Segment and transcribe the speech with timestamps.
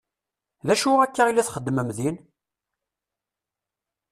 [0.67, 2.17] D acu akka i la txeddmem din?